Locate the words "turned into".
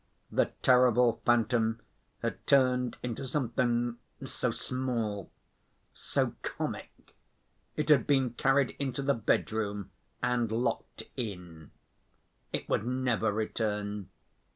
2.47-3.27